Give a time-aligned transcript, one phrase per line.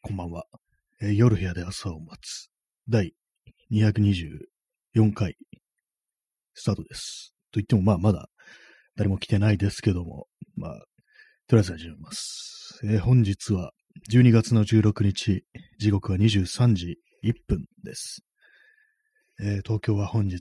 [0.00, 0.44] こんばんは。
[1.02, 2.50] えー夜部屋で朝を待つ。
[2.88, 3.14] 第
[3.72, 5.36] 224回、
[6.54, 7.34] スタートです。
[7.52, 8.28] と言っても、まあ、まだ
[8.96, 10.26] 誰も来てないですけども、
[10.56, 10.72] まあ、
[11.48, 12.80] とりあえず始めます。
[12.84, 13.72] えー本日は
[14.10, 15.44] 12月の16日、
[15.78, 18.22] 時刻は23時1分です。
[19.40, 20.40] えー東京は本日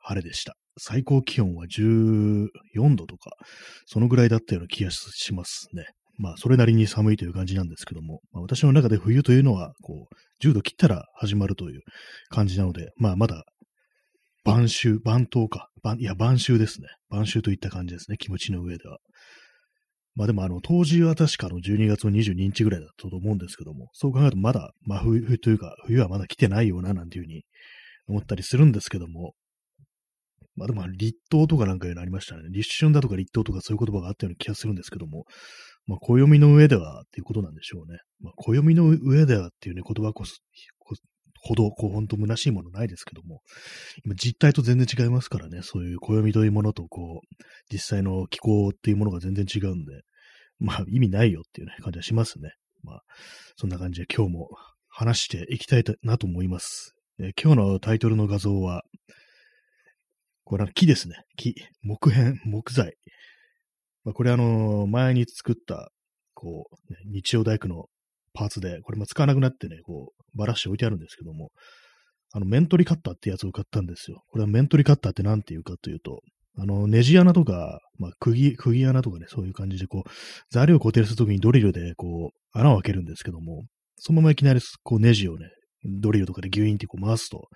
[0.00, 0.54] 晴れでした。
[0.78, 2.50] 最高気温は14
[2.94, 3.30] 度とか、
[3.86, 5.86] そのぐらいだったような気がしますね。
[6.18, 11.80] まあ、それなりに寒いという感じなんですけども、まあ、私の中で冬というのは、こう、10度切ったら始まるという
[12.28, 13.44] 感じなので、まあ、まだ、
[14.44, 15.68] 晩秋、晩冬か。
[15.82, 16.88] 晩いや、晩秋ですね。
[17.08, 18.16] 晩秋といった感じですね。
[18.16, 18.98] 気持ちの上では。
[20.14, 27.44] まあでも、あの、当時は確かの12月の22日ぐらいだったと思うんですけども、そう考えるとまだ、まあ、冬というか、冬はまだ来てないような、なんていうふうに
[28.08, 29.34] 思ったりするんですけども、
[30.54, 32.42] まあでも、立冬とかなんかいうのありましたね。
[32.50, 35.24] 立春だとか立冬とかそういう言葉があったような気がするんですけども、
[35.86, 37.98] まあ、暦の上ではっていうことなんでしょうね。
[38.20, 40.36] まあ、暦の上ではっていうね、言葉こそ、
[41.44, 43.42] ほど、こう、ほんと虚しいものないですけども、
[44.04, 50.02] 今実態と全然違いますからね、そういう暦というものと、こう、実際の気候っていうものが全然違うんで、
[50.60, 52.52] まあ、意味ないよっていうね、感じはしますね。
[52.84, 53.02] まあ、
[53.56, 54.48] そんな感じで今日も
[54.88, 56.94] 話していきたいなと思います。
[57.18, 58.84] えー今日のタイトルの画像は、
[60.44, 61.16] これは木ですね。
[61.36, 61.54] 木。
[61.82, 62.94] 木片、木材。
[64.04, 65.90] まあ、これあの、前に作った、
[66.34, 67.86] こう、ね日曜大工の
[68.34, 71.50] パーツで、これも使わなくなってね、こう、ばらして置いてあるんですけども、
[72.32, 74.22] あの、面取りカッターってやつを買ったんですよ。
[74.28, 76.20] これは面取りカッターって何て言うかというと、
[76.58, 80.10] あの、ネジ穴とか、まあ、釘、釘穴とかね、そういう感じで、こう、
[80.50, 83.64] 材料を固定するときにドリルで、こう、穴を開けるんですけども、
[83.96, 85.48] そのままいきなり、こう、ネジをね、
[85.84, 87.48] ドリルとかでギュイーンってこう回すと、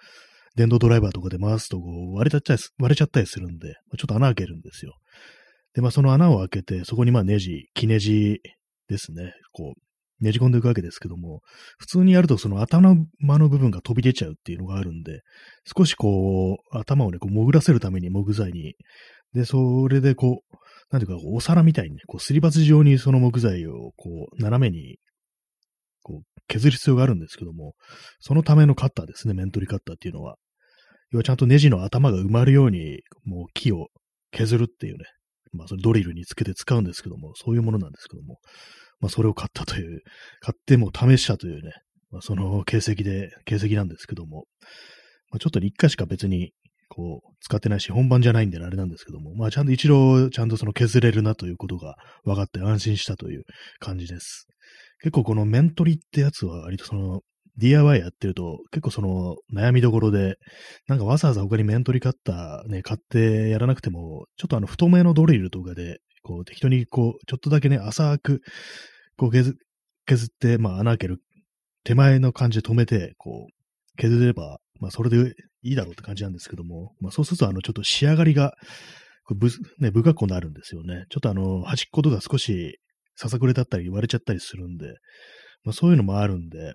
[0.57, 4.95] 電動ドライバーとかで回すと、こう、割れちゃったりす、割れちゃったりするんで、ちょっと穴開けるんですよ。
[5.77, 8.41] で、まあ、その穴を開けて、そこにまあネジ、木ネジ
[8.89, 11.43] ですね、こう、ねじ込んでいくわけですけども、
[11.79, 15.21] 普通にやるとその頭の部分が飛び出ちゃうっていうのがあるんで、
[15.77, 18.75] 少しこう、頭をね、こう潜らせるために木材に、
[19.35, 20.57] で、それでこう、
[20.91, 24.97] なんていうか、お皿みたいにね、こう、すり鉢状にその木材をこう、斜めに、
[26.03, 27.75] こう、削る必要があるんですけども、
[28.21, 30.37] そのためのカッターですね、面取りカッターっていうのは。
[31.11, 33.89] 要はちゃんとネジの頭が埋まるように、もう木を
[34.31, 35.05] 削るっていうね、
[35.57, 38.39] まあ、それドリルにつけて使うんですけども、そういうものなんですけども、
[39.01, 40.01] まあ、それを買ったという、
[40.41, 41.73] 買っても試したというね、
[42.11, 44.45] まあ、その形跡で、形跡なんですけども、
[45.31, 46.53] まあ、ちょっと一回しか別に、
[46.89, 53.43] こう、使ってないし、本番じゃないんであれなんですけども、まあ、ちゃんと一度、ちゃんとその削れるなということが分かって安心したという
[53.81, 54.47] 感じです。
[55.01, 57.21] 結構この面取りってやつは割とその、
[57.59, 60.37] DIY やってると結構その悩みどころで、
[60.89, 68.41] なんかわざわざ他に面取りカッターね、買ってやらなくても、ちょっとあの太めのドリルとかで、こう適当にこう、ちょっとだけね、浅く、
[69.17, 69.55] こう削
[70.07, 71.19] 削って、まあ穴開ける
[71.85, 78.53] 手前の感じで止めて、こう、削れば、まあそれでいいだろうって感じなんですけども、まあそうするとあのちょっと仕上がりが、
[79.25, 81.05] こぶね、不格好になるんですよね。
[81.11, 82.79] ちょっとあの端っことか少し
[83.17, 84.87] ささくれだったり割れちゃったりするんで、
[85.65, 86.75] まあそういうのもあるんで、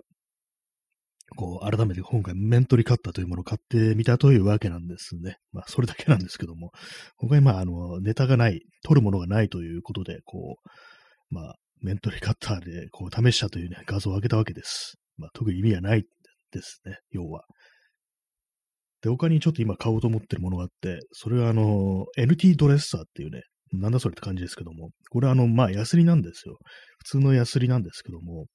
[1.34, 5.36] こう、改めて今回、面取りカッターというものを買ってみたというわけなんですね。
[5.52, 6.70] まあ、それだけなんですけども、
[7.16, 10.56] 他にまあ、あの、ネタがない、取るものがないということで、こ
[11.30, 14.98] う、まあ、面取りカッターで、こう、試したというね、画像を上げたわけです。
[15.16, 16.04] まあ、特に意味がない
[16.52, 17.44] ですね、要は。
[19.02, 23.42] で、他にちょっと今買おうと思ってるものがあって、それはあの、NT ドレッサーっていうね、
[23.72, 26.58] なんだそれって感じですけども、これはあの、まあ、ヤスリなんですよ。
[26.98, 28.46] 普通のヤスリなんですけども、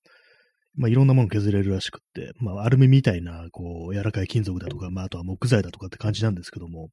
[0.78, 6.90] まあ、いろんなもの削れるらしくって、まあ、アルミみたいな、こう、柔らかい金属だとか、まあ、あとは木材だとかって感じなんですけども、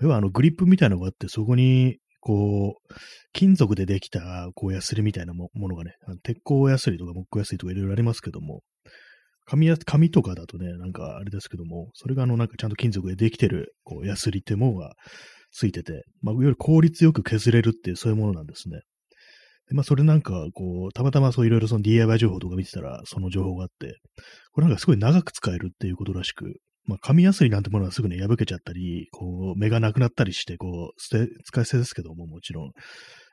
[0.00, 2.94] 要はあの、グリップみたいなのがあって、そこに、こう、
[3.32, 8.62] 金属でできた、こう、ヤスリみたいなものがね、鉄鋼ヤスリとか木工ヤスリとかいろいろありますけども、
[9.44, 14.94] 紙や、紙とかだとね、なんかあれですけども、それがあの、なんかちゃんと金属でできてる、こう、ヤスリってものが
[15.52, 18.80] ついてて、まあ、より効率よく削れるっていう、そういうものなんですね。
[19.72, 23.98] まあ、それなんか、こう、たまたまそういろいろその DIY 情報とか見てたら、その情報があって、
[24.52, 32.70] これなんかすごい長く使えるっていうことらしく、まあ、紙やすりなんてものはすぐね、破けちゃったり、こう、目がなくなったりして、こう、捨て、使い捨てですけども、もちろん。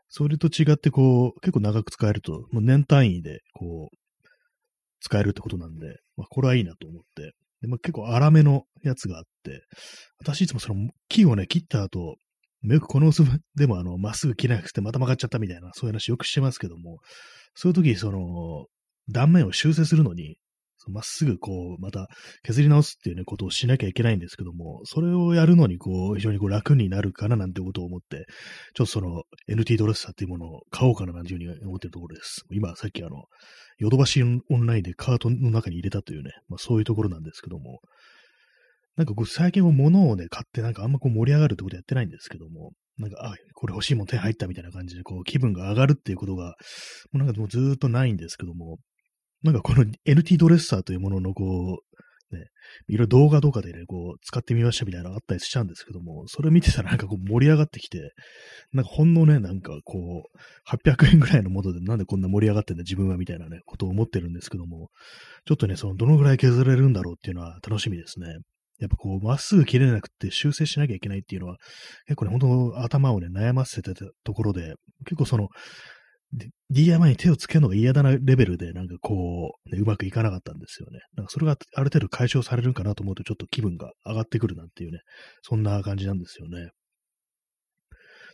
[0.10, 3.98] それと違って、こう、結構長く使えると、もう年単位で、こう、
[5.00, 7.34] 使えるってことなんで、まあ、これはいいなと思って。
[7.62, 9.62] で、まあ、結構粗めのやつがあって、
[10.20, 12.16] 私いつもその木をね、切った後、
[12.74, 13.24] よくこの薄
[13.56, 17.00] でもあの、まっすぐ切れなくてまた曲がっちゃったみたいな、そういう話よくしてますけども、
[17.54, 18.66] そういう時、その、
[19.10, 20.38] 断面を修正するのに、
[20.88, 22.08] まっすぐこう、また
[22.44, 28.26] 削り直すっていうね、ことをしなきゃいけないんですけども、それをやるのにこう、非常にこう楽になるかななんてことを思って、
[28.74, 32.44] ちょっとその NT ドレッサーっていうものを買おうかななんていうふうに思ってるところです。
[32.52, 33.24] 今さっきあの、
[33.78, 37.80] ヨドバシオンラインでカートの中に入れたというね、まあそういうところなんですけども、
[38.98, 46.56] なんか最近は物をね、買ってなんかあんまこう盛り上がるってことやってないんですけども、なんか、あ、これ欲しいもん手入ったみたいな感じで、こう気分が上がるっていうことが、
[47.12, 48.78] もうなんかもうずっとないんですけども、
[49.44, 52.48] なんかこの NT ドレッサーというもののこう、ね、
[52.88, 58.14] いろいろ動画とかでね、こう、使ってみましたみたいなのあったりしちゃうんですけども、それ見てたらなんかこう盛り上がってきて、
[58.74, 64.90] なんかほんのね、なんかこう、800円ぐらいのものでなんでこんな盛り上がってんだ自分はみたいなね、ことを思ってるんですけども、
[65.46, 68.28] ちょっとね、そのどのぐらい削れるんだろうっていうのは楽しみですね。
[68.80, 71.58] やっぱこう、まっすぐ切れなくて修正しなきゃいけないっていうのは、
[72.08, 72.40] 結構ね、本
[72.74, 74.76] 当頭をね、悩ませてたところで、
[75.06, 75.50] 結構その、
[76.70, 81.00] DIY に手をつけるのが嫌だなレベルで、なんかこう、ね、うまくいかなかったんですよね。
[81.16, 85.00] なんかそれがある程度解消されるかなと思うと、ちょっと気分が上がってくるなんていうね、
[85.42, 86.72] そんな感じなんですよね。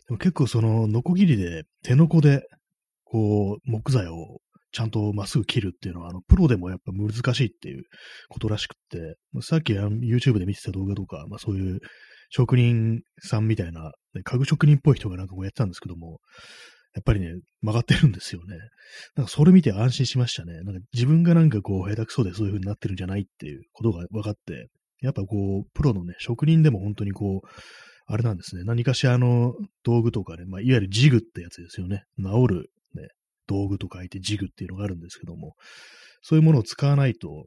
[0.08, 2.42] でも結構その、ノコギリで、手のこで、
[3.04, 4.40] こう、木材を
[4.72, 7.84] ちゃんとまっすぐ切るっていうのは、あの、プロでもやっぱ難しいっていう
[8.28, 11.80] ことらしくって、さっき YouTube で見てた動画とか、まあそういう
[12.30, 16.18] 職人さんみたいな、ね、家具職人っぽい人がなんかこうやってたんですけども、
[16.94, 17.28] やっぱりね、
[17.62, 18.56] 曲がってるんですよね。
[19.16, 20.60] なんかそれ見て安心しましたね。
[20.62, 24.68] なんか自分がなんかこう下手くそでそういう風になってるんじゃないっていうことが分かって、
[25.00, 27.48] やっぱこう、プロのね、職人でも本当にこう、
[28.06, 28.64] あれなんですね。
[28.64, 29.54] 何かしらの
[29.84, 32.04] 道具とかね、まあ、いわゆるジグってやつですよね。
[32.18, 32.70] 治る
[33.72, 35.54] 道具と書いてジグっていうのがあるんですけども、
[36.22, 37.46] そういうものを使わないと、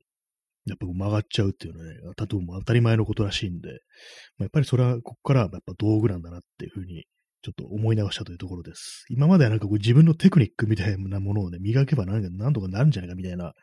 [0.65, 7.05] やっぱ曲がっちゃうっていうのはね、例えば当たり前のことらしいんで、まあ、やっぱりそれは、ここからやっぱ道具なんだなっていうふうに、
[7.43, 9.05] ちょっと思い直したというところです。
[9.09, 13.53] 今まではなんかこう自分のテクニックみたいなものをね、磨けばなんか何とかなるんじゃないかみたいな、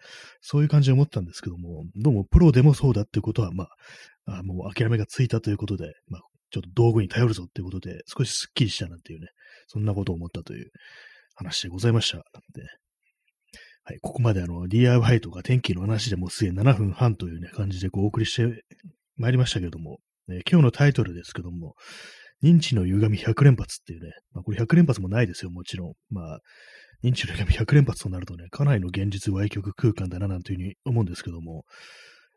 [0.41, 3.65] そういう感じで思ったんですけども、どうもプロでもそうだっていうことは、ま
[4.27, 6.21] あ、あもう諦めがついたということで、まあ、
[6.53, 9.27] ちょっと道具に頼るぞっていうことで、少しスッキリしたなんていうね、
[9.67, 10.71] そんなことを思ったという
[11.43, 12.19] 話でございました。
[12.19, 12.23] で
[13.85, 18.63] はい、ここまであの DIY とか天気の話でもうすでに7分半というね、感じでこうお送りして
[19.17, 19.99] まいりましたけども、
[20.31, 21.75] え今日のタイトルですけども、
[22.45, 25.93] 認知の歪み100連発っていうね、まあ、これ100連発もないですよ、もちろん。
[26.11, 26.39] まあ、
[27.03, 31.65] 認知の歪み100連発となるとね、かなりの現実歪曲空間だななんていうふうに思うんですけども、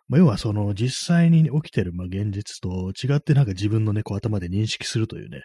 [0.07, 5.41] まあ、要はその実際に起きてるまあ現実と違ってなんか自分のね、こう頭で認識するというね、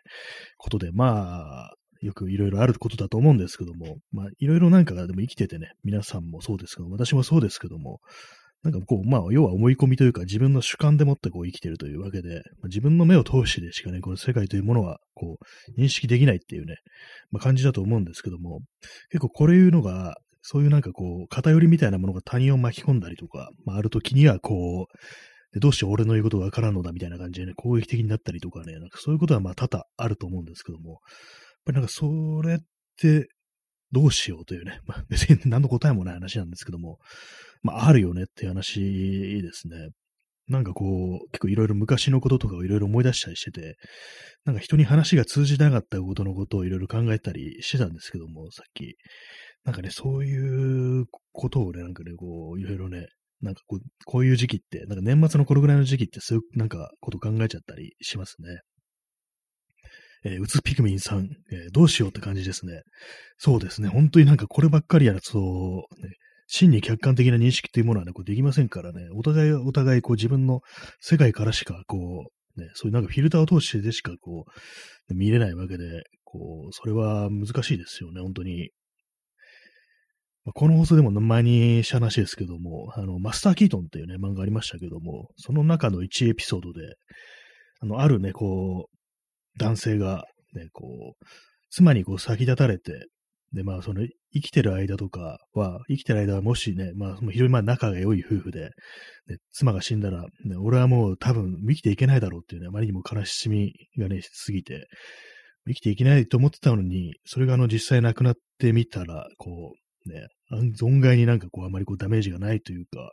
[0.56, 8.00] ことで、まあ、よくいろいろあることだと思うんですけども、まあ、いろいろなんかがでも生きててね、皆さんもそうですけど、私もそうですけども、
[8.62, 15.38] なんかこう、まあ、要は思い込みというか、自分の主観でもってこう生きてるというわけで、まあ、自分の目を通してでしかね、この世界というものは、こ
[15.76, 16.76] う、認識できないっていうね、
[17.30, 18.60] まあ、感じだと思うんですけども、
[19.10, 24.96] 結構これいうのが、そういうなんかこう、偏りみたいなものが他人を巻き込んだりとか、まあ、ある時にはこう、
[25.52, 31.00] でどうして俺の言うことがわからんのだみたいな感じでね、攻撃的になったりとかね、なんかそういうことはまあ多々あると思うんですけども、
[31.64, 32.58] ぱりなんかそれっ
[32.98, 33.28] て
[33.92, 36.98] どうしようというね、まあ、 別に何の答えもない話なんですけども、
[37.62, 38.80] まああるよねっていう話
[39.42, 39.90] ですね。
[40.48, 43.76] なんかこう、結構いろいろ昔のこととかをいろいろ思い出したりしてて、
[44.44, 48.96] なんか人に話が通じなかったことのことをいろいろ考えたりしてたんですけども、さっき。
[49.64, 53.06] なんかね、そういうことをね、なんかね、こう、いろいろね、
[53.42, 58.60] なんかこう、こういう時期って、なんか年末のこのぐらいの時期ってそういうなんかこと考えちゃったりしますね。
[60.24, 62.82] えー、うつピクミンさん、えー、どうしようって感じですね。
[63.38, 63.88] そうですね。
[63.88, 65.38] 本当になんかこればっかりやると、
[66.02, 66.10] ね、
[66.46, 70.60] 真に客観的な認識というものはね、こうできませんからね、お互いお互いこう自分の
[71.00, 74.44] 世界からしか、こう、ね、そういうなんかフィルターを通してでしかこ
[75.08, 78.70] う、見れないわけで、こう、それは難しいですよね、本当に。
[80.44, 86.80] まあ、この放送でも前にした話ですけども、あの、マスター・キートンっていうね、漫画ありましたけども、その中の1エピソードで、
[87.80, 88.99] あの、あるね、こう、
[89.60, 90.24] 男性が、
[90.54, 91.24] ね、こう、
[91.70, 93.06] 妻にこう先立たれて、
[93.52, 98.70] で、まあ、その、生きてる間とかは、生きてる間はもしね、まあ、非常にまあ仲が良い夫婦で、
[99.26, 104.86] ね、妻が死んだら、ね、俺はもう多分生きていけないだろうっていうね、あまりにも悲しみがね、しすぎて、
[105.66, 109.74] 生きていけないと思ってたのに、それがあの実際亡くなってみたら、こ
[110.06, 110.28] う、ね、
[110.80, 113.10] 存外になんかこう、あまりこうダメージがないというか、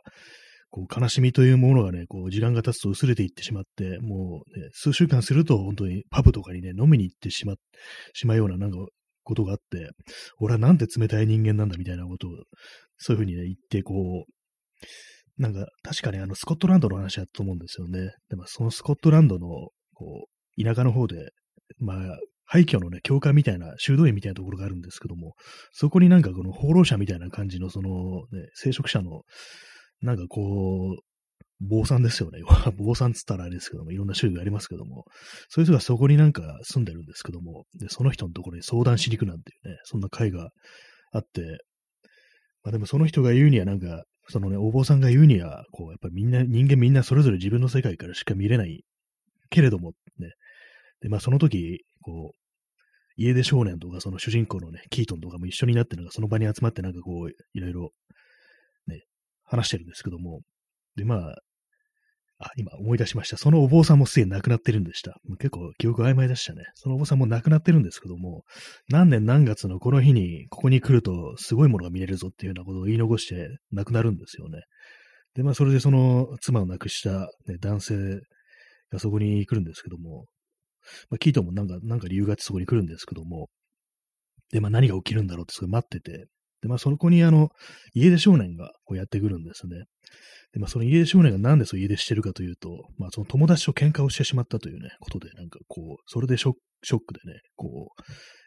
[0.70, 7.54] こう悲しみというものがね、こう時間が経つと薄れていってしまって、もう、ね、数週間すると本当にパブとかにね、飲みに行ってしま、
[8.12, 8.78] しまうようななんか
[9.24, 9.90] ことがあって、
[10.38, 12.30] 俺はなんて冷たい人間なんだみたいなことを、
[12.96, 18.10] そういうふうにね、言って、こう、なんか確かにあのスコットランドの話だと思うんですよね。
[18.28, 19.48] でもそのスコットランドの、
[19.94, 21.30] こう、田舎の方で、
[21.78, 25.34] まあ、廃墟のね、教会みたいな、修道院みたいなところがあるんですけども、
[25.70, 27.90] そこになんかこの放浪者みたいな感じの、その、
[28.32, 29.22] ね、聖職者の
[30.02, 31.02] なんかこう、
[31.60, 32.40] 坊さんですよね。
[32.76, 35.04] 坊さんつったらあれですけども、いろんな種類がありますけども、
[35.48, 40.50] そういう人がそこになんか住んでるんですけども、で、その人のところに相談しに行くなんていうね、そんな会が
[41.12, 41.40] あって、
[42.62, 48.84] まあでもその人が言うにはなんか、そのね、お坊さんが言うには、こう、やっぱりみんな、人間みんなそれぞれ自分の世界からしか見れない
[49.50, 50.32] けれども、ね。
[51.00, 52.38] で、まあその時、こう、
[53.16, 57.90] 家出少年とか、その主人公のね、キートンとかも一緒になって、なんかその場に集まってなんかこう、いろいろ、
[58.86, 59.02] ね、
[59.48, 60.40] 話してるんですけども、
[60.96, 61.36] で、まあ、
[62.40, 63.36] あ、今思い出しました。
[63.36, 65.16] そのお坊さんもすでに亡くなってるんでした。
[65.38, 66.62] 結構記憶曖昧でしたね。
[66.74, 68.44] そのお坊さんも亡くなってるんですけども、
[68.88, 74.60] 何年何月のこの日にここに来るとすごいものが見れるぞっていうようなことを言い残して亡くなるんですよね。
[75.34, 78.20] で、まあそれでその妻を亡くした、ね、男性
[78.92, 80.26] がそこに来るんですけども、
[81.10, 83.48] まあ、キートもなんか、なんか理由があってそこに来るんですけども、
[84.52, 86.26] で、まあ何が起きるんだろうってすごい待ってて、
[86.62, 87.50] で、まあそこにあの、
[87.94, 89.84] 家出少年がこうやってくるんですね。
[90.52, 98.02] で、まあ、その家出少年がなんでそう家出してるかというと、まあ、その友達と喧嘩をしてしまったというね、ことで、なんかこう、それでショックショックでね、こう、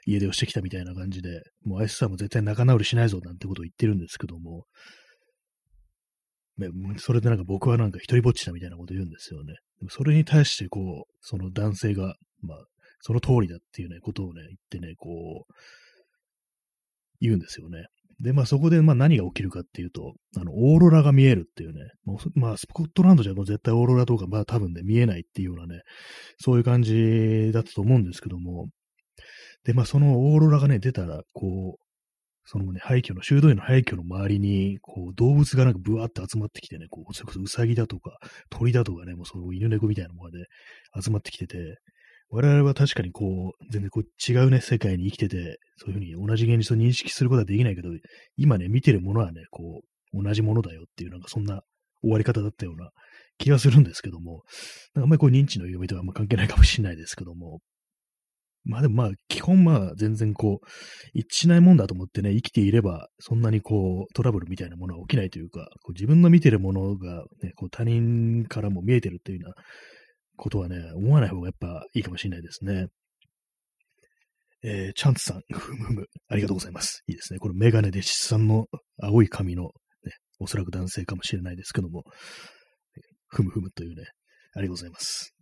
[0.06, 4.66] 家出をしてきたみたいな感じで、もうあいつさんも絶対仲直りしないぞなんてことを言ってるんですけども、
[6.58, 9.56] ね、それでなんか僕はなんか一人ぼっちだみたいなこと言うんですよね。
[9.90, 12.58] それに対してこう、その男性が、まあ、
[13.02, 15.54] その通りだっていうね、ことをね、言ってね、こう、
[17.20, 17.88] 言うんですよね。
[18.22, 21.82] で、まあそこでまあ何が起きるかっていうと、あの、オーロラが見えるっていうね、
[22.36, 25.82] まあスコットランドじゃもう絶対オーロラとかまあ多分ね、見えないっていうようなね、
[26.40, 28.70] そういう感じだったと思うんですけども、
[29.66, 31.82] で、まあそのオーロラがね、出たら、こう、
[32.46, 38.18] そのね、廃墟の、修道院の廃墟の周りに、こう、動物がなんかブワーって集まってきてね、こう、それこそウサギだとか、
[38.50, 40.46] 鳥だとかね、もうその犬猫みたいなもので
[41.02, 41.78] 集まってきてて、
[42.34, 47.90] 我々は確かにこう、全然こう違うね、世界に生きてて、そういうふうに同じ現実を認識することはできないけど、
[48.38, 49.82] 今ね、見てるものはね、こ
[50.14, 51.62] う、同じものだよっていう、なんかそんな
[52.02, 52.90] 終わり方だったような
[53.38, 54.44] 気がするんですけども、
[54.96, 57.60] なんかあんまりこう認知の読みとはあんま関係ないかもしれないですけども、
[58.64, 60.66] まあでもまあ、基本まあ全然こう、
[61.14, 69.56] 一致しないもんだと思ってね、生きていれば、そんなにこう、トラブルみたいなものは起きないというか、こう自分の見てるものがね、こう他人からも見えてるっていうような
[70.42, 72.88] ことはね、思わない方がやっぱいいかもしれないですね。
[74.64, 77.04] えー、チャンツさん、 ふむふむ、ありがとうございます。
[77.08, 77.40] いいですね。
[77.40, 78.66] これメガネで出産の
[79.00, 79.66] 青い髪の、
[80.04, 82.04] ね、おそらく男性かもしれないですけども、
[83.28, 84.06] ふむふむというね、
[84.56, 85.36] ありがとうございます。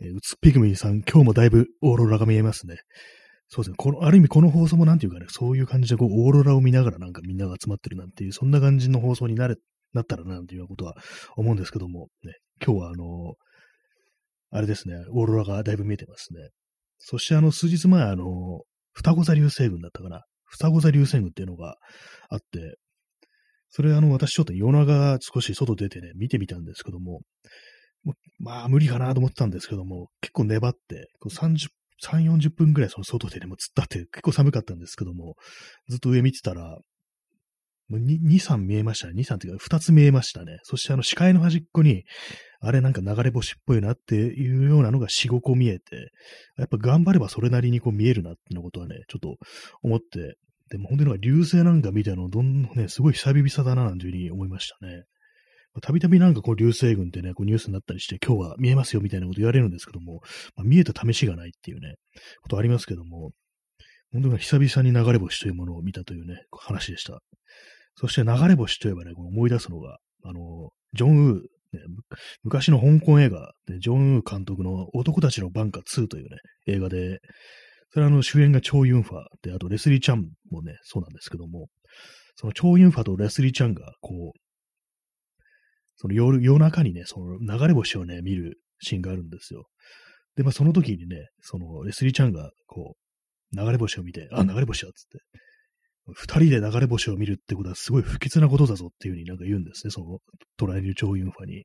[0.00, 2.78] えー、うつピグミンさん、今日もだいぶオーロラが見えますね。
[3.48, 3.76] そうですね。
[3.78, 9.56] この、ある意味この放送もなんていうかね、そういう感じでこう、オーロラを見ながらなんかみんなが集まってるなんていう、そんな感じの放送になれ、
[9.92, 10.94] なったらな、んていうことは
[11.36, 12.34] 思うんですけども、ね、
[12.64, 13.49] 今日はあのー、
[14.50, 16.50] あれですね、オーロラがだいぶ見えてますね。
[16.98, 20.24] そしてあの、数日前、あの、双子座流星群だったかな。
[20.44, 21.76] 双子座流星群っていうのが
[22.28, 22.76] あって、
[23.68, 27.20] それあの、私ちょっと夜中少し外出てね、見てみたんですけども、
[28.38, 31.68] まあ無理かなと思ってたんですけども、結構粘って、30、
[32.02, 35.36] 3、40分ぐらいその外でね、もう突っ立って結構寒かったんですけども、
[35.88, 36.78] ずっと上見てたら、
[37.98, 39.14] 2、3見えましたね。
[39.16, 40.58] 2、3っていうか2つ見えましたね。
[40.62, 42.04] そしてあの視界の端っこに、
[42.60, 46.10] あれなんか流れ星っぽいなっていうようなのが4、5個見えて、
[46.58, 49.36] やっぱ頑張ればそれなりにこう見えるなっていうことはね、ちょっと
[49.82, 50.36] 思って、
[50.70, 55.04] でも本当になんか流星なんか見たの、どんね、すごい久々だななんていうふうに思いましたね。
[55.82, 60.20] たびたびなんかこう流星群ってね、こうニュースになったりして、今日は見えますよみたいなこと言われるんですけども、
[60.56, 61.94] まあ、見えた試しがないっていうね、
[62.42, 63.30] ことありますけども、
[64.12, 67.20] 本当に久々に流れ星というものを見たというね、話でした。
[68.00, 71.40] そして流れ星といえばね、この思い出すのが、あの、ジョン・ウー、ね、
[72.42, 77.18] 昔の香港映画で、ジョン・ウー監督の男たちのバンカ2というね、映画で、
[77.90, 81.66] それはあの主演がチョウ・ユンファで、あとレスリー・チャンもね、そうなんですけども、
[82.36, 84.40] そのチョウ・ユンファとレスリー・チャンが、こう、
[85.96, 89.66] その夜夜中にね、その流れ星をね、見るシーンがあるんですよ。
[90.36, 92.94] で、まあその時にね、そのレスリー・チャンが、こ
[93.52, 95.18] う、流れ星を見て、あ、流れ星だっつって、
[96.14, 100.18] 二人で流れ星を見るってことはすごい不吉なことだぞっていうふうになんか言うんですね、その
[100.56, 101.64] トライリュ・チョウ・ユンファに。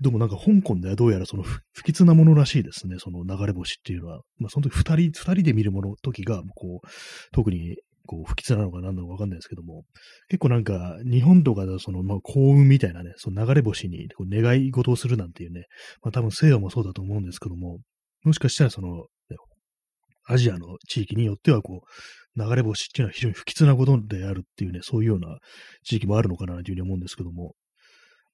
[0.00, 4.20] でもなんか香港ではどうやらその不吉なものらしいですね、その流れ星っていうのは。
[4.38, 6.88] まあその時二人、二人で見るもの、時が、こう、
[7.32, 7.76] 特に
[8.08, 9.84] こう不吉なのか何なのかわかんないですけども、
[10.28, 15.66] 結構なんか日本とかではその、まあ、幸運みたいなね、その流れ星にこう願い事をするなんていうね、
[16.02, 17.78] まあ多分西洋もそうだと思うんですけども、
[18.24, 19.06] もしかしたらその、
[20.30, 21.86] アジアの地域によってはこう、
[22.36, 25.38] 流れ星っていうのは非常に不吉なことであるっていうね、そういうような
[25.84, 27.54] 地域もあるのかなというふうに思うんですけども、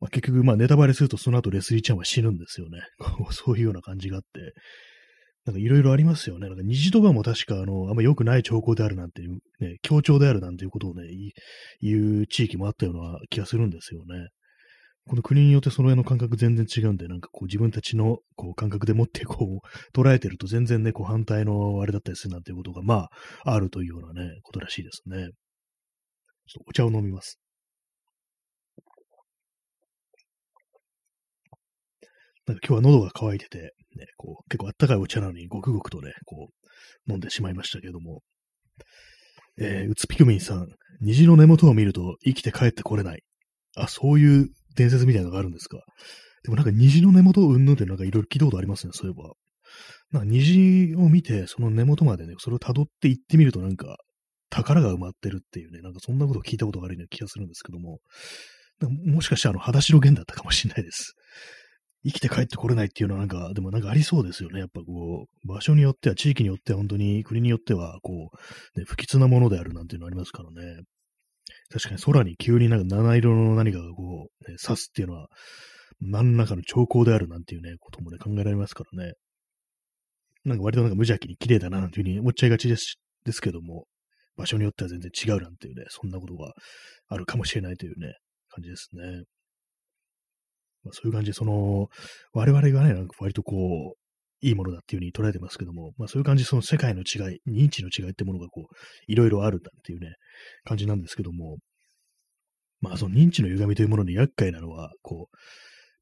[0.00, 2.80] まあ、結局、まあネタバレするとその後レスリーちゃんは死ぬんですよね。
[3.30, 4.52] そういうような感じがあって、
[5.46, 6.48] なんかいろいろありますよね。
[6.48, 11.02] なんか虹とかも確か、あの、あんま良くない兆候であるなんていう、ね、強調であるなんていうことをね、
[11.80, 14.28] 言う地域もあったような気がするんですよね。
[15.06, 23.10] この国によってその辺の感覚全然違うんで、なんかこう自分たちのこう感覚でもってこう捉えてると全然ね、こう反対のあれだったりするなんていうことがまあ
[23.44, 25.28] あるというようなね、ことらしいですね。
[26.46, 27.38] ちょっとお茶を飲みます。
[32.46, 33.58] なんか今日は喉が渇いてて、
[33.96, 36.48] ね、こう結構あったかいお茶なのにごくごくとね、こ
[37.08, 38.22] う飲んでしまいましたけども。
[39.56, 40.66] えー、うつピクミンさん、
[41.00, 43.22] 虹の根元を見ると生きて帰ってこれない。
[43.76, 45.78] あ、そういう伝説みたいなのがあるんですか？
[46.42, 49.32] でもなんか虹の根元をうんぬんってなんかいろいろ聞いたことありますね、そういえば。
[50.12, 53.96] なんか虹を見て、その根元までね、それを辿って行ってみるとなんか
[54.50, 57.98] 宝が埋まってるっていうね、なんかそんなことを聞いたことがあるような気がするんですけども、
[59.06, 61.14] もしかしてあの、裸足の弦だったかもしれないです。
[62.04, 64.60] 生きて帰ってこれないっていうのはなんか、でもなんかありそうですよね。
[64.60, 68.30] やっぱこう、場所によっては、地域によっては、本当に国によっては、こ
[68.76, 70.82] う、ね、不吉なものであるなんていうのありますからね。
[71.70, 75.28] 確かに空に急になんか七色の何かがこう、ね、刺すっていうのは、
[76.00, 79.14] 何らかの兆候であるなんていうね、こともね、考えられますからね。
[80.44, 83.86] なんか割となんか無邪気に綺麗だななんていうふうに思っちゃいがちですですけども、
[84.36, 86.52] 場所によっては全然違うなんていうね、そんなことが
[87.08, 88.14] あるかもしれないというね、
[88.50, 89.24] 感じですね。
[90.84, 91.88] まあ、そういう感じで、その、
[92.32, 94.03] 我々がね、なんか割とこう、
[94.44, 98.74] いいものだっていう風に捉えてますけども、まあそういう感じその世界の違い、認知の違いってものがこう、
[99.06, 100.14] いろいろあるんだっていうね、
[100.64, 101.58] 感じなんですけども、
[102.80, 105.28] まあその認知の歪みというものに厄介なのは、こう、やっ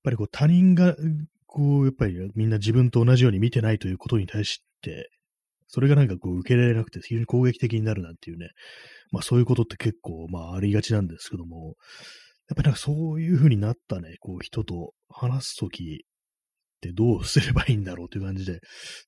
[0.05, 0.97] ぱりこう他人が、
[1.47, 5.11] こう、やっぱりみんな自分と同じように見てないということに対して、
[5.69, 8.51] それがなんかこう受け入れられなくて非常に攻撃的になるなんていうね、
[9.11, 11.77] まあそういうことって結構まあありがちなんですけども、
[12.49, 16.05] やっぱりなんかそういう風になったね、こう人と話すとき
[16.89, 18.61] ってどう すればいいんだろうという感じで、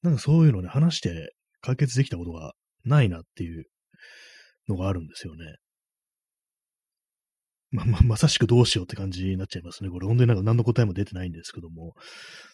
[0.02, 2.54] なんかそういうのね、話して解決できたことが
[2.84, 3.64] ないなっていう
[4.68, 5.56] のがあるんですよね。
[7.70, 9.90] ま、ま、まさしくどうしようって感じになっちゃいますね。
[9.90, 11.94] これ本当になんか何の答えも出てないんですけども、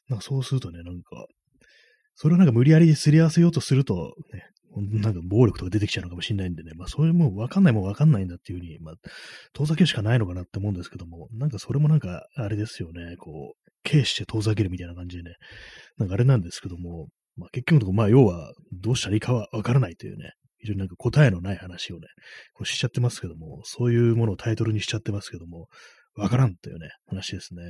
[0.09, 1.27] なんかそうするとね、なんか、
[2.15, 4.45] それをなんか無理やりすり合わせようとすると、ね、
[4.77, 8.95] なんか暴力とか出てきちゃうのかもしれないんでね、まあそういうもう分かんないもん分かんないんだっていうふうに、まあ
[9.53, 15.35] 遠ざけるしかないのかなって思うんですけども、なんかそれもなんかあれですよね、こう、軽視して遠ざけるみたいな感じでね、
[15.99, 22.07] なんかあれなんですけども、まあ結局のところ、まあ要はどうしたらいいかは分からないというね、非常になんか答えのない話をね、
[22.55, 25.69] こうしちゃってますけども、そういうものをタイトルにしちゃってますけども、
[26.15, 27.63] 分からんというね、話ですね。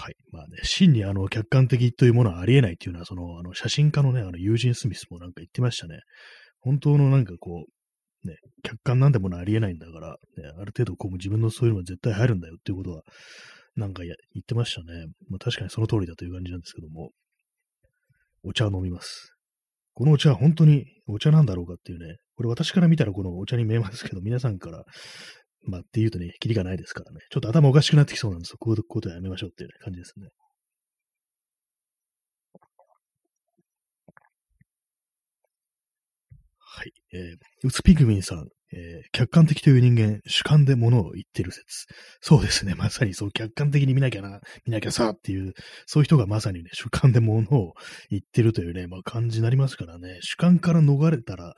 [0.00, 0.14] はい。
[0.30, 5.98] まあね、真にあの、客観的というものはありえないっていうのは、その、あの、写真家のね、あの、ユージン・スミスもなんか言ってましたね。
[6.60, 13.02] 本当のなんかこう、ね、客観なんてものはありえないんだから、ね、ある程度こう、自分のそういうのは絶対入るんだよっていうことは、
[13.74, 15.06] なんか言ってましたね。
[15.30, 17.10] まあ確かにその通りだという感じなんですけども、
[18.44, 19.34] お茶を飲みます。
[19.94, 24.84] このお茶は本当にお茶なんだろうかっていうね、これ私から見たらこのお茶に見えますけど、皆さんから
[25.62, 27.20] まあ、って言うとね、キリがないですからね。
[27.30, 28.58] ちょっと頭おかしくなってきそうなんですよ。
[28.58, 30.28] こういうことはやめましょうっていう、感じですね。
[36.58, 36.92] はい。
[37.12, 41.86] えー、うつピグミンさん、えー、客観的という人間、主観で物を言ってる説。
[42.20, 42.74] そうですね。
[42.74, 45.54] まさにそう、客観的に見なきゃな、見なきゃさっていう、
[45.86, 47.74] そういう人がまさにね、主観で物を
[48.10, 51.54] 言ってるというね、まあ感じになりますからね、主観から逃れたら、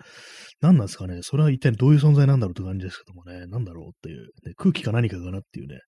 [0.60, 5.80] 何なんですかね、それは一体どういう存在なんだろうって感じですけどもね、なんだろうっていう、ね、空気か何かかなっていうね、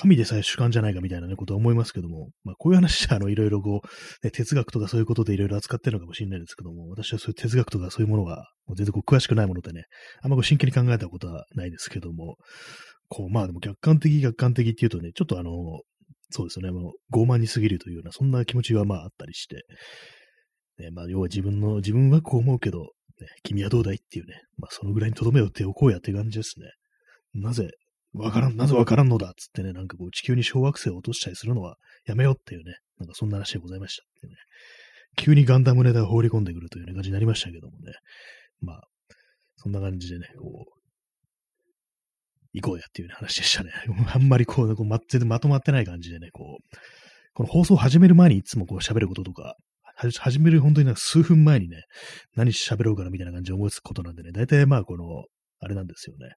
[0.00, 9.84] 神でさえ主観じゃないかみたいな、ね、ことは思いますけども、まあ、こういう話は、あの、いろいろこう、ね、哲学とかそういうことでいろいろ扱ってるのかもしれないですけども、私はそういう哲学とかそういうものが、もう全然こう詳しくないものでね、
[10.22, 12.36] あんまこう真剣に考えたことはないですけども、
[13.08, 15.50] こう、まあでも客観的、客観的っていうとね、ちょっとあの、
[16.30, 19.64] そうですね、もう傲慢に過ぎるというような、そんな気持ちはまああったりして、
[20.78, 22.86] ね、まあ要は自分の、自分はこう思うけど、ね、
[23.42, 26.66] 君はどうだいっていうね、まあそのぐらいに留めをっておこうやって感じですね。
[27.34, 27.70] なぜ
[28.14, 34.34] わからん、なぜわからんのだっつってね、なんかこう地球に小惑星を落としたりするのはやめようっていうね、なんかそんな話でございましたってね。
[35.16, 37.92] 急にガンダムネタを放り込んでくるという、ね、感じになりましたけどもね。
[38.60, 38.88] まあ、
[39.56, 40.78] そんな感じでね、こう、
[42.54, 43.72] 行こうやっていう、ね、話でしたね。
[44.14, 46.76] あんまりこう、こうま、全然まとまってない感じでね、こう、
[47.34, 49.56] この放送を始める前にいつもこう喋ることとか、
[49.94, 51.82] 始める本当になんか数分前にね、
[52.36, 55.24] 何喋ろうかなみたいな感じで思いつくことなんでね、大体まあこの、
[55.60, 56.34] あれなんですよね。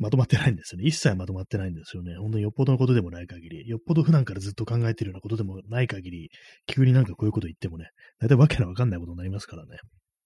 [0.00, 0.86] まとまってないんですよね。
[0.86, 2.16] 一切まとまってないんですよね。
[2.16, 6.30] 本当によっぽどのことでもない限り、よっぽど普段からずっと考えてるようなことでもない限り、
[6.66, 9.76] 急になんかこういうこと言ってもね、大体わけのわかんないことになりますからね。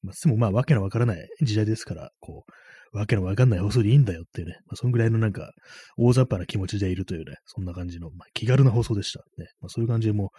[0.02, 5.50] まあ、でもまあわけのわからない時代ですから、こう、わけのわかんない放送でいいんだよっていうね、まあ、そんぐらいのなんか、
[5.98, 9.46] 大雑把な気持ちでいるというね、そんな感じの、まあ、気軽な放送でしたね。
[9.60, 10.30] まあ、そういう感じでも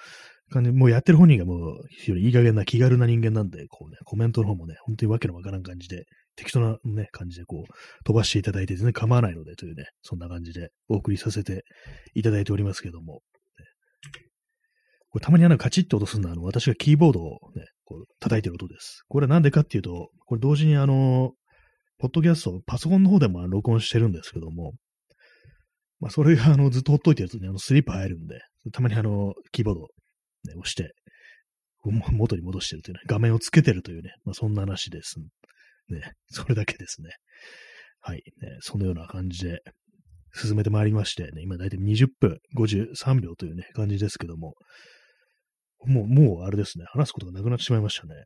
[0.50, 11.64] う、感じもうやってる本人がもう、非常にいい加減な気軽な人間なんで、こうね、コメントの方もね、本当にわけのわからん感じで、適当なね、感じでこう、飛ばしていただいて全然構わないので、というね、そんな感じでお送りさせて
[12.14, 13.22] いただいておりますけども、
[15.10, 19.04] これたまにあのカチッと音するのは、あの、私がキーボードをね、こう叩いてる音です。
[19.08, 21.32] これはなんでかっていうと、これ同時にあの、
[22.00, 24.74] ポッドキャスト、パソコンの方でも録音してるんですけども、
[26.02, 28.42] まあ、それがあの、ずっとほっといてるとね、あの、スリープ入るんで、
[28.74, 29.88] たまにあの、キーボード、ね、
[30.58, 30.94] 押して、
[32.12, 35.16] 元に戻してるというね、画面をつけてるというね、まあ、そんな話です。
[35.90, 37.10] ね、 それだけですね。
[38.02, 39.62] はい、ね、そのような感じで
[40.34, 44.54] 進めてまいりまして、ね、今だいたい20分53秒というね、感じですけども、
[45.86, 48.26] もう、もうあれですね、話すことがなくなってしまいましたね。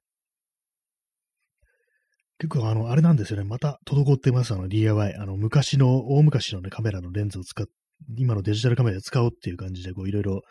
[2.39, 3.43] 結構あの、あれなんですよね。
[3.43, 5.15] また滞ってます、あの DIY。
[5.15, 7.67] あの、昔の、大昔のね、カメラのレンズを使っ
[8.17, 10.41] 今のデジタルカメラで使おうっていう感じで、こう、いろいろ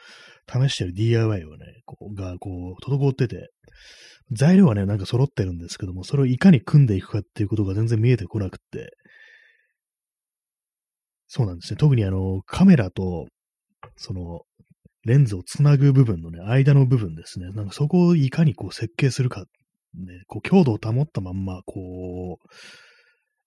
[0.48, 3.50] 試してる DIY をね、こう、が、こう、滞ってて、
[4.32, 8.90] 材料はね、なんか揃ってるんですけども、それをいかに組んでいくかっていうことが全然見えてこなくって、
[11.26, 11.76] そうなんですね。
[11.76, 13.26] 特にあの、カメラと、
[13.96, 14.42] その、
[15.04, 17.50] レンズをつなぐ部分のね、間の部分ですね。
[17.52, 19.46] なんかそこをいかにこう設計するか、ね、
[20.26, 22.48] こう強度を保ったまんま、こう、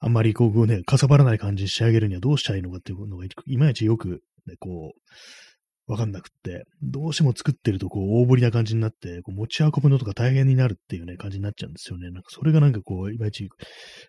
[0.03, 12.09] あんまりこうね、かさばらない感じに仕上げるにはどうしたらいいのかっていうのが、いまいちよく、ね、こう、わかんなくって、どうしても作ってるとこう大ぶりな感じになって、こう持ち運ぶのとか大変になるっていうね、感じになっちゃうんですよね。
[12.09, 13.47] なんかそれがなんかこう、いまいち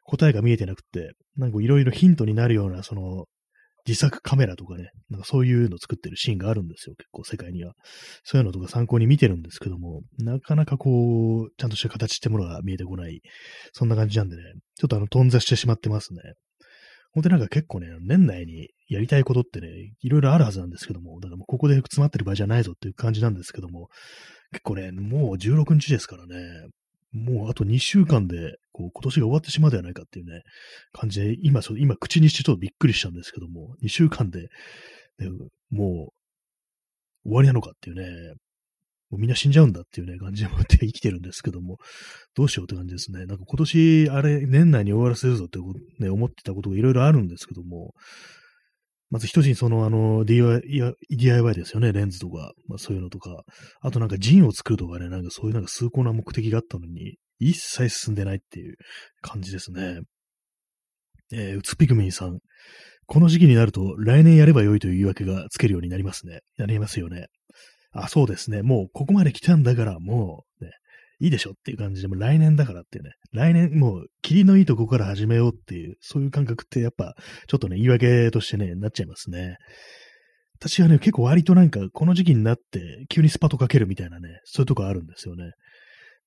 [0.04, 3.26] 答えが見えてなくって、なんかいろいろヒントになるような、その、
[3.86, 7.74] 自作カメラとかね、なんかそういうの作ってるシーンがあるんですよ、結構世界には。
[8.24, 13.20] そういうのとか参考に見てるんですけども、なかなかこう、ちゃんとした形ってものが見えてこない、
[13.72, 14.42] そんな感じなんでね、
[14.76, 16.20] ちょっとあの、頓挫してしまってますね。
[17.12, 19.68] 本当になんか結構ね、年内にやりたいことってね、
[20.00, 23.88] いろいろあるはずなんですけども、だからもうここで詰まってる場合じゃないぞっていう感じなんですけども、
[24.52, 26.68] 結構ね、もう16日ですからね、
[27.12, 30.42] もうあと2週間で、こう、今年が終わってしまうではないかっていうね、
[30.92, 34.48] 感じで、今、今、口にしてちょっとびっくりしたんですけども、2週間で、
[35.18, 35.28] ね、
[35.70, 36.10] も
[37.24, 38.34] う、終わりなのかっていうね、
[39.10, 41.76] もうみんな死んじゃうんだっていうね、感じで生きてるんですけども、
[42.34, 43.26] どうしようって感じですね。
[43.26, 45.58] なんか今年、あれ、年内に終わらせるぞって
[46.02, 47.92] ね、思ってたことがいろいろあるんですけども、
[49.10, 50.62] まず一つにその、あの、DIY,
[51.10, 53.42] DIY ですよね、レンズとか、まあそういうのとか、
[53.82, 58.76] あとなんかジンを作るとかね、なんかそういうなんか崇高な目的があったのに、一切進んでないっていう
[59.20, 60.00] 感じですね。
[61.32, 62.38] えー、うつピクミンさん。
[63.06, 66.40] この時期になると来年やればよいという言い訳がつけるようになりますね。
[66.56, 67.26] なりますよね。
[67.92, 68.62] あ、そうですね。
[68.62, 70.70] もうここまで来たんだから、もうね、
[71.20, 77.14] いいでしょっていう感じで、も来年だからっていうね、来年もう霧のいいとこから始めようっていう、そういう感覚ってやっぱ
[77.48, 79.56] ちょっとね、言い訳としてね、なっちゃいますね。
[80.58, 85.50] 私はね、結構割となんかこの時期になって急にスパとかけるみたいなね、そういうとこあるんですよね。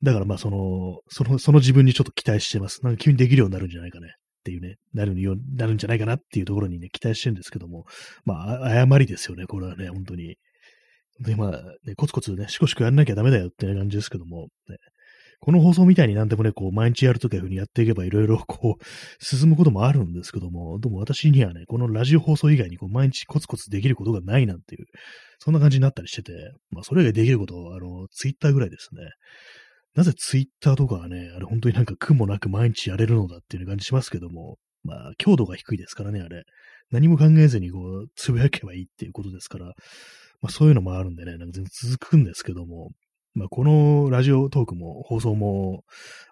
[0.06, 2.84] だからまあその、その、その自分にちょっと期待してます。
[2.84, 4.08] なんか急にできるようになるんじゃないかね。
[4.08, 7.86] っていうね、なるようになるんじゃないかなっていうところにね、期待してるんですけども、
[8.26, 10.38] まあ、誤りですよね、これはね、本当に。
[11.20, 11.52] で、まあ、
[11.88, 14.78] ね、コツコツね、しこしこやんなきゃダメだよって感じですけども、ね、
[15.40, 24.86] この放送みたいになんでもね、こう、毎日やるときはいうふうにやっていけばいろいろ こう、進むこともあるんですけども、でも私にはね、このラジオ放送以外にこう、毎日コツコツできることがないなんていう、
[25.40, 26.34] そんな感じになったりしてて、
[26.70, 29.02] まあ、それ以外できること、あの、ツイッターぐらいですね。
[29.96, 36.44] なぜツイッターとかはね、あれ本当になんか苦もなく毎日やれるのだっていう感じしますけども、まあ、強度が低いですからね、あれ。
[36.92, 39.66] 何も考えずにこう、つぶやけばいいっていうことですから、
[40.42, 42.92] まあそういうのもあるんでね、なんか全然続くんですけども、
[43.36, 45.84] まあこのラジオトークも放送も、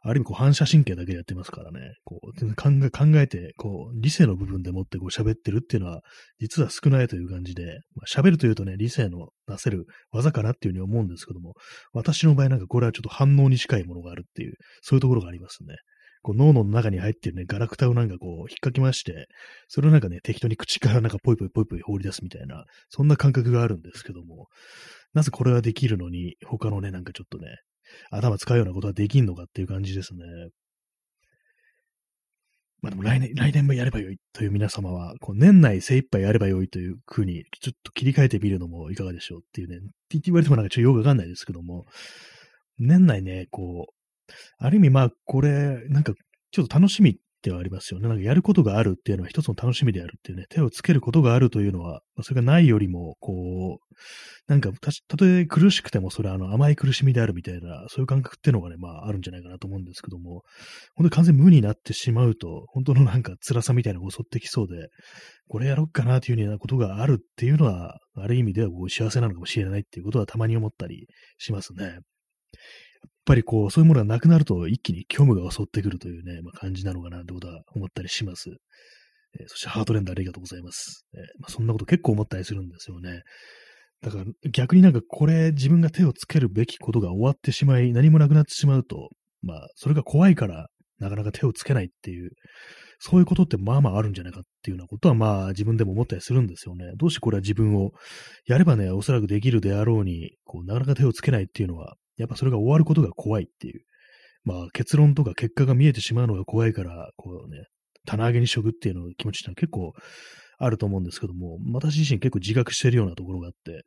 [0.04, 6.02] ある意味こう反射神経だけでやってますからね、こう考え考えて、こう理性の部分でもってこう喋ってるっていうのは、
[6.40, 11.56] 実は少ないという感じで、まあ、喋るというとね、理性の出せる技かなっていうふうに思うんですけども、
[11.92, 15.76] 私の場合なんかこれはちょっと反応に近いものがあるっていう、そういうところがありますね。
[16.24, 19.28] こう脳の中に入ってるね、ガラクタをなんかこう、引っかきまして、
[19.68, 24.48] それをなんかね、適当に口からなんかポイポイポイポイ放り出すみたいな、そんな感覚があるんですけども、
[25.14, 27.58] なぜこれはできるのに、他のね、なんかちょっとね、
[28.10, 30.24] 頭使うようなことはできんのかっていう感じですね。
[32.82, 41.86] まあでも来年、来年もやればよいという皆様は、こう年内精一杯やればよいという風に、ちょっと切り替えてみるのもいかがでしょうっていうね、って言われてもなんかちょっとよくわかんないですけども、
[42.78, 44.03] 年内ね、こう、
[44.58, 46.14] ある意味まあ、これ、なんか、
[46.52, 48.08] ちょっと楽しみってはありますよね。
[48.08, 53.96] なんかやることがあるっていうのは一つの楽しみであるっていうね、手をつけることがあるというのは、それがないよりも、こう、
[54.48, 60.44] なんかた、たとえ苦しくてもそれはあの甘い苦しみであるみたいな、そういう感覚っていうのがね、まああるんじゃないかなと思うんですけども、
[60.96, 64.88] 本当に完全無になってしまうと、本当のなんか辛さみたいなのが襲ってきそうで、
[65.50, 71.08] これやろっかなというようなことがあるっていうのは、ある意味ではこう幸せなのかもしれないっていうことはたまに思ったり
[71.38, 72.00] しますね。
[73.04, 78.50] やっぱりこう、そういうものがなくなると一気に虚無が襲ってくるというね、まあ、感じなのかなってことは思ったりします。
[79.40, 81.06] えー、そしてハートレンダーありがとうございます。
[81.14, 83.22] えー、まあ、そんなこと結構思ったりするんですよね。
[84.02, 89.10] だから逆になんかこれ自分が手をつけるべきことが終わってしまい、何もなくなってしまうと、
[89.42, 90.68] まあ、それが怖いから
[91.00, 92.32] なかなか手をつけないっていう、
[93.00, 96.92] そういうことってまあまああるんじゃないかっていうようなことはまあ自分でも思ったりするんですよね。
[96.96, 97.92] どうしてこれは自分を
[98.46, 103.82] やればね、おそらくできるであろうに、こう、なかなか手をつけないっていうのは、やっぱそれが終わることが怖いっていう。
[104.44, 107.66] まあ結論とか結果が見えてしまうのが怖いから、こうね、
[108.06, 109.94] 棚上げにしとくっていうの気持ちってのは結構
[110.58, 113.84] あると思うんですけども、私自身結構自覚してるようなところがあって、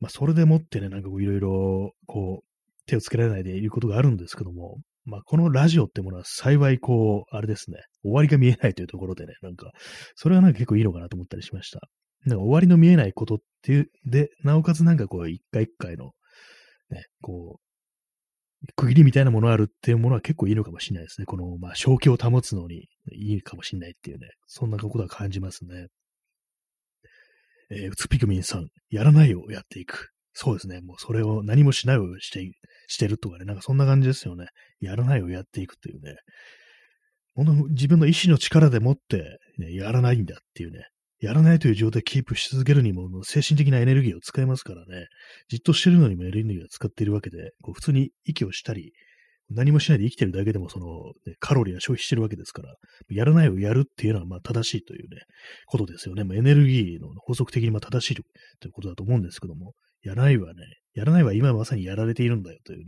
[0.00, 2.46] まあそれでもってね、なんかこういろいろ、こう、
[2.86, 9.70] 手をつけられないでいることがあるんですけども、まあこのラジオってものは幸いこう、あれですね、終わりが見えないというところでね、なんか、
[10.14, 11.80] それはなんか結構いいのかなと思ったりしました。
[12.24, 16.12] なんか終わりの見えないことっていう、で、なおかつなんかこう、一回一回の
[16.90, 17.66] ね、こう、
[18.74, 21.26] 区切りみたいなものあるっていうものは結構いいのかもしれないですね。
[21.26, 25.86] この、まあ、正気を保つのにいいかもしれないっていうね、そんなことは感じますね。
[27.70, 30.10] えー、うつピクミンさん、やらないをやっていく。
[30.32, 30.80] そうですね。
[30.82, 32.52] もうそれを何もしないをして、
[32.88, 34.46] してるとかね、なんかそんな感じですよね。
[34.80, 36.16] やらないをやっていくっていうね。
[37.34, 40.86] 本当自分の意志の力でもって、ね、やらないんだっていうね、
[41.18, 45.06] やらないという状態キープし続けるにも、精神的なエネルギーを使いますからね、
[45.48, 48.92] じっとしてるのにもエネルギーを使っているわけで、こう普通に息をしたり、
[49.48, 50.86] 何もしないで生きてるだけでも、その、
[51.24, 52.74] ね、カロリーは消費してるわけですから、
[53.08, 55.22] やらないをやるっていうのは、まあ、正しいというね、
[55.66, 56.24] ことですよね。
[56.24, 58.14] まあ、エネルギーの法則的にまあ正しい
[58.60, 60.62] ということだと思うんですけども、やらないはね、
[60.94, 62.84] やらないは今まさにやられているんだよというね、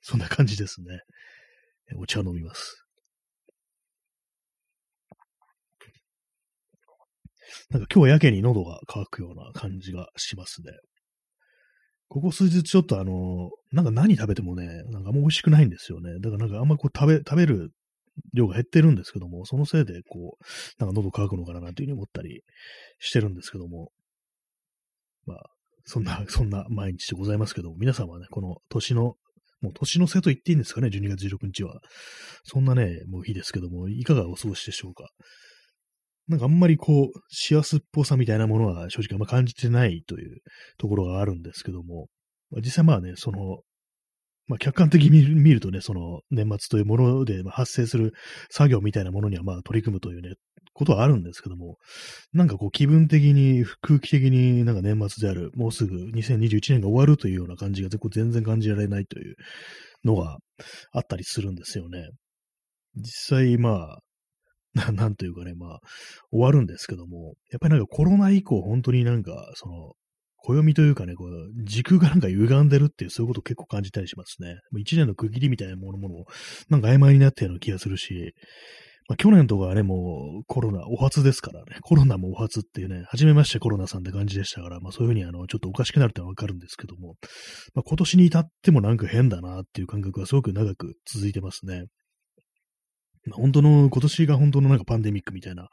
[0.00, 1.00] そんな感じですね。
[1.96, 2.86] お茶を飲みます。
[7.70, 10.72] なんか今日やけに喉が渇くような感じがしますね。
[12.08, 16.18] ここ数日ちょっとあの、なんか何食べてもね、なんかあんま美味しくないんですよね。
[16.20, 17.70] だからなんかあんまこう食べ、食べる
[18.34, 20.44] 量が減ってるんですけども、そのせいでこう、
[20.78, 22.42] なんか喉乾くのかななんていうふうに思ったり
[22.98, 23.92] してるんですけども、
[25.26, 25.38] まあ、
[25.84, 29.14] そんな、そんな毎日でございますけども、皆さんはね、この年の、
[29.60, 31.80] もう年の瀬と言っていいんですかね、12月16日は。
[32.44, 35.10] そんなね、もういいですけども、いかがお過ごしでしょうか？
[36.30, 40.38] なんかあんまりこう、幸せっぽさみたいなものは正直あんま感じてないという
[40.78, 42.06] ところがあるんですけども
[42.50, 43.60] ま、実際まあね、その、
[44.46, 48.12] まあ客観的に見るとね、その年末というもので発生する
[48.50, 50.34] 作業みたいなものにはまあ取り組むというね、
[50.72, 51.76] ことはあるんですけども、
[52.32, 59.34] なんかこう気分的に、空気的になんか年末である、もうすぐ2021年が終わるというような感じが全然感じられないという
[60.04, 60.38] のが
[60.92, 62.08] あったりするんですよね。
[62.96, 63.98] 実際まあ、
[64.74, 65.80] な なんというかね、まあ、
[66.30, 69.94] 終わるんですけども、やっぱりなんかコロナ以降、本当になんか、その、
[70.42, 74.56] 暦というかね、こう、時空がなんか歪んでるっていう、そういうことを結構感じたりしますね。
[74.78, 76.26] 一年の区切りみたいなものも、
[76.70, 78.34] なんか曖昧になったような気がするし、
[79.10, 87.16] まあ、去年とかはね、もうコロナ、お初ですからね、コロナもお初っていうね、初めましてコロナさんって感じでしたから、まあそういうふうにあの、ちょっとおかしくなるってわかるんですけども、
[87.74, 91.86] まあ今年に至ってもなんか変だなっていう感覚がすごく長く続いてますね。
[93.30, 95.68] ま本当の、今年が本当のなんかパンデミックみたいな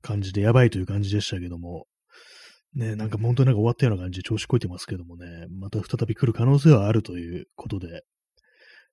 [0.00, 1.86] 感じでやばいという感じでしたけども、
[2.74, 8.02] ね、なんか本当になんか終わったような感じで調子こいてますけどもね、また再び来る可能性はあるということで、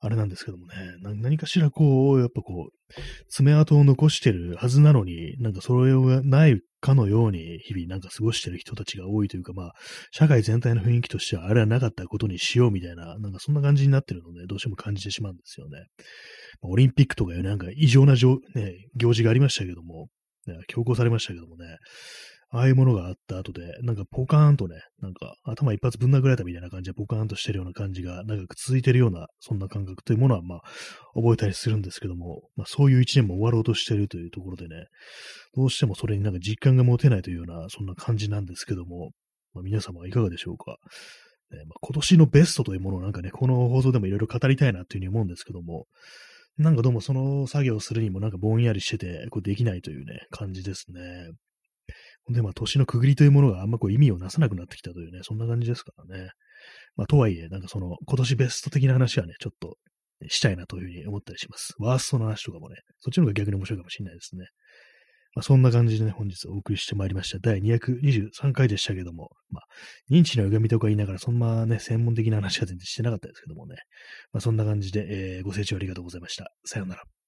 [0.02, 9.74] あれなんですけどもね、何かしらこう、やっぱこう、爪痕を残してるはずなのに、なんかそれがないかのように日々なんか過ごしてる人たちが多いというか、まあ、
[10.12, 15.86] 社会全体の雰囲気としてはあれはなかったことにしようみたいな、なんかそんな感じになってるので、どうしても感じてしまうんですよね。
[16.62, 18.20] オリンピックとかいうなんか異常な、ね、
[18.96, 20.08] 行事がありましたけども、
[20.68, 21.66] 強行されましたけどもね、
[22.52, 30.62] ああいうものがあった後で、なんかポカーンとね、なんか頭一発ぶん殴られたみたいな感じでポカーンとしてるような感じが長く続いてるような、そんな感覚というものはまあ
[31.14, 34.88] 覚えたりするんですけども、まあそういう一年も終わろうとしてるというところでね、
[35.56, 39.12] どうしてもそれになんか実感が持てないというような、そんな感じなんですけども、
[39.54, 40.78] まあ、皆様はいかがでしょうか。
[41.52, 45.86] ねまあ、今年のベストというものをなんかね、この放送でもいろいろ語りたいなというふうに思うんですけども、
[46.58, 51.02] なんかどうもその作業をするにもなんかぼんやりしてて、こうできないというね、感じですね。
[52.30, 56.32] で、まあ、年の区切りというものがあんまこう意味をなさなくなってきたというね、そんな感じですからね。
[56.96, 59.78] まあ、とはいえ、なんかその、今年ベスト的な話はね、ちょっと
[60.28, 61.74] したいなというふうに思ったりします。
[61.80, 64.48] ワーストの話とかもね、そっちの方が逆に面白いかもしれないですね。
[65.36, 67.40] まあ、そんな感じでね、本日お送りしてまいりました。
[67.40, 69.64] 第223回でしたけども、まあ、
[70.12, 73.76] 認知の歪みとか言いながら、そんなね、専門的な話は全然してなかったですけどもね、
[74.34, 76.52] まあ、そんな感じで、えー、ご清聴ありがとうございました。
[76.66, 77.19] さようなら。